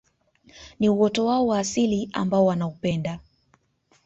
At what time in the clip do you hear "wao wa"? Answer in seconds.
1.25-1.59